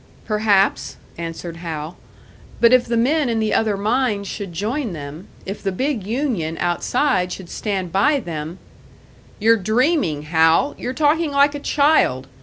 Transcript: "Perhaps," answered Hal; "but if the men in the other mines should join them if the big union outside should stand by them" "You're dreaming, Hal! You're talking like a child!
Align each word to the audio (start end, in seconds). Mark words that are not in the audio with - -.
"Perhaps," 0.25 0.97
answered 1.15 1.57
Hal; 1.57 1.95
"but 2.59 2.73
if 2.73 2.87
the 2.87 2.97
men 2.97 3.29
in 3.29 3.39
the 3.39 3.53
other 3.53 3.77
mines 3.77 4.27
should 4.27 4.51
join 4.51 4.93
them 4.93 5.27
if 5.45 5.61
the 5.61 5.71
big 5.71 6.07
union 6.07 6.57
outside 6.59 7.31
should 7.31 7.51
stand 7.51 7.91
by 7.91 8.19
them" 8.19 8.57
"You're 9.39 9.57
dreaming, 9.57 10.23
Hal! 10.23 10.73
You're 10.79 10.95
talking 10.95 11.29
like 11.29 11.53
a 11.53 11.59
child! 11.59 12.25